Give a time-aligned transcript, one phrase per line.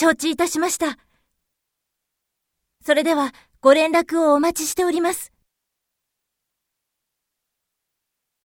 [0.00, 0.96] 承知いたしました。
[2.86, 5.32] それでは、ご連絡をお待ちしております。